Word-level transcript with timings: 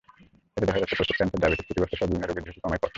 এতে 0.55 0.65
দেখা 0.69 0.81
গেছে, 0.81 0.95
প্রোস্টেট 0.97 1.17
ক্যানসার, 1.17 1.41
ডায়াবেটিক, 1.41 1.65
স্মৃতিভ্রষ্টসহ 1.67 2.07
বিভিন্ন 2.09 2.25
রোগের 2.25 2.45
ঝুঁকি 2.47 2.59
কমায় 2.63 2.81
কফি। 2.81 2.89